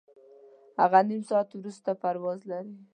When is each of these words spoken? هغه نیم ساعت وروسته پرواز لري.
هغه 0.81 0.99
نیم 1.09 1.21
ساعت 1.29 1.49
وروسته 1.53 1.89
پرواز 2.01 2.39
لري. 2.51 2.75